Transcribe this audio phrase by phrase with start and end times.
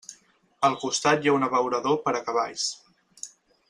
[0.69, 2.67] Al costat hi ha un abeurador per a cavalls.